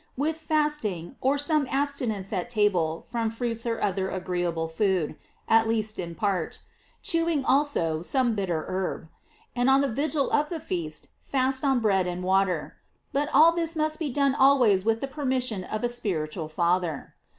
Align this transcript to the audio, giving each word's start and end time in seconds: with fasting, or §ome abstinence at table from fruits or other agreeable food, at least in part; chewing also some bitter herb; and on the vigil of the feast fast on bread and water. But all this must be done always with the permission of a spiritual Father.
with 0.17 0.35
fasting, 0.37 1.15
or 1.21 1.35
§ome 1.35 1.67
abstinence 1.69 2.33
at 2.33 2.49
table 2.49 3.03
from 3.07 3.29
fruits 3.29 3.67
or 3.67 3.79
other 3.79 4.09
agreeable 4.09 4.67
food, 4.67 5.15
at 5.47 5.67
least 5.67 5.99
in 5.99 6.15
part; 6.15 6.57
chewing 7.03 7.45
also 7.45 8.01
some 8.01 8.33
bitter 8.33 8.65
herb; 8.67 9.07
and 9.55 9.69
on 9.69 9.81
the 9.81 9.87
vigil 9.87 10.31
of 10.31 10.49
the 10.49 10.59
feast 10.59 11.09
fast 11.19 11.63
on 11.63 11.79
bread 11.79 12.07
and 12.07 12.23
water. 12.23 12.77
But 13.13 13.29
all 13.31 13.51
this 13.51 13.75
must 13.75 13.99
be 13.99 14.09
done 14.09 14.33
always 14.33 14.83
with 14.83 15.01
the 15.01 15.07
permission 15.07 15.63
of 15.63 15.83
a 15.83 15.87
spiritual 15.89 16.47
Father. 16.47 17.13